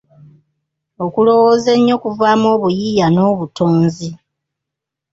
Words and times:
Okulowoza 1.05 1.69
ennyo 1.77 1.95
kuvaamu 2.03 2.45
obuyiiya 2.55 3.07
n'obutonzi. 3.11 4.09